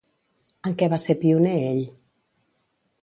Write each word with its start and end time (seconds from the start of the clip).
En 0.69 0.73
què 0.79 0.87
va 0.95 0.99
ser 1.03 1.15
pioner 1.25 1.53
ell? 1.67 1.85